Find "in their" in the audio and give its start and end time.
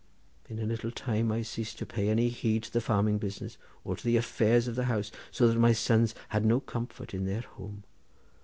7.13-7.41